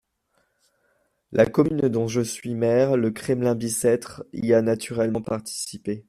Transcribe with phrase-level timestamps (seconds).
[1.31, 5.99] La commune dont je suis maire, le Kremlin-Bicêtre, y a naturellement participé.